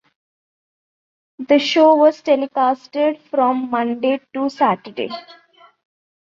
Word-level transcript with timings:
The 1.37 1.59
show 1.59 1.93
was 1.93 2.23
telecasted 2.23 3.21
from 3.29 3.69
Monday 3.69 4.19
to 4.33 4.49
Saturday. 4.49 5.11